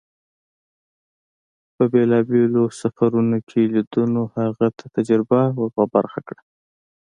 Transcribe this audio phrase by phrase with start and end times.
[1.75, 6.41] په بېلابېلو سفرون کې لیدنو هغه ته تجربه ور په برخه کړه.